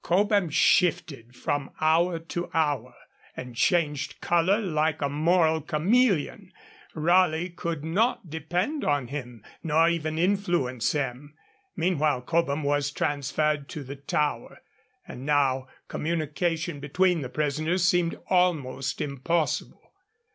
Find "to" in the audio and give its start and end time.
2.17-2.49, 13.69-13.83